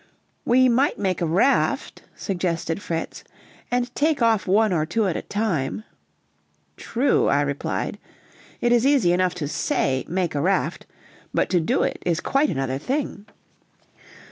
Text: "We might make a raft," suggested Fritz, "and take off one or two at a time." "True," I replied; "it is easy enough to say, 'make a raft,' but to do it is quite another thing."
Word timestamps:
"We 0.45 0.67
might 0.67 0.97
make 0.97 1.21
a 1.21 1.27
raft," 1.27 2.01
suggested 2.15 2.81
Fritz, 2.81 3.23
"and 3.69 3.93
take 3.93 4.19
off 4.19 4.47
one 4.47 4.73
or 4.73 4.83
two 4.83 5.05
at 5.07 5.15
a 5.15 5.21
time." 5.21 5.83
"True," 6.75 7.27
I 7.27 7.41
replied; 7.41 7.99
"it 8.61 8.71
is 8.71 8.83
easy 8.83 9.13
enough 9.13 9.35
to 9.35 9.47
say, 9.47 10.03
'make 10.07 10.33
a 10.33 10.41
raft,' 10.41 10.87
but 11.35 11.51
to 11.51 11.59
do 11.59 11.83
it 11.83 12.01
is 12.03 12.19
quite 12.19 12.49
another 12.49 12.79
thing." 12.79 13.27